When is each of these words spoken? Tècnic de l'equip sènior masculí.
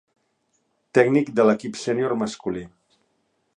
Tècnic 0.99 1.29
de 1.41 1.45
l'equip 1.49 1.79
sènior 1.83 2.17
masculí. 2.25 2.67